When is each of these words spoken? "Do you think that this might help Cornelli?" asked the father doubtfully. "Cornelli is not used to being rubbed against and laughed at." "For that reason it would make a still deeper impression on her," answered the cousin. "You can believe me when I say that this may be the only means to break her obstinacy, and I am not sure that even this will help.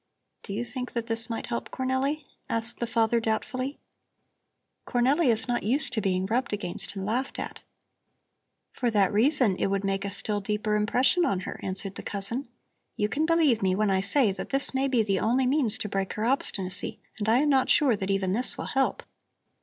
"Do 0.41 0.51
you 0.53 0.65
think 0.65 0.93
that 0.93 1.05
this 1.05 1.29
might 1.29 1.45
help 1.45 1.69
Cornelli?" 1.69 2.25
asked 2.49 2.79
the 2.79 2.87
father 2.87 3.19
doubtfully. 3.19 3.77
"Cornelli 4.87 5.27
is 5.27 5.47
not 5.47 5.61
used 5.61 5.93
to 5.93 6.01
being 6.01 6.25
rubbed 6.25 6.53
against 6.53 6.95
and 6.95 7.05
laughed 7.05 7.37
at." 7.37 7.61
"For 8.71 8.89
that 8.89 9.13
reason 9.13 9.55
it 9.57 9.67
would 9.67 9.83
make 9.83 10.03
a 10.03 10.09
still 10.09 10.41
deeper 10.41 10.75
impression 10.75 11.23
on 11.23 11.41
her," 11.41 11.59
answered 11.61 11.93
the 11.93 12.01
cousin. 12.01 12.47
"You 12.97 13.09
can 13.09 13.27
believe 13.27 13.61
me 13.61 13.75
when 13.75 13.91
I 13.91 14.01
say 14.01 14.31
that 14.31 14.49
this 14.49 14.73
may 14.73 14.87
be 14.87 15.03
the 15.03 15.19
only 15.19 15.45
means 15.45 15.77
to 15.77 15.87
break 15.87 16.13
her 16.13 16.25
obstinacy, 16.25 16.97
and 17.19 17.29
I 17.29 17.37
am 17.37 17.49
not 17.49 17.69
sure 17.69 17.95
that 17.95 18.09
even 18.09 18.33
this 18.33 18.57
will 18.57 18.65
help. 18.73 19.03